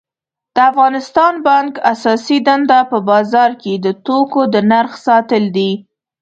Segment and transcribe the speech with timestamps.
[0.55, 5.71] د افغانستان بانک اساسی دنده په بازار کی د توکو د نرخ ساتل دي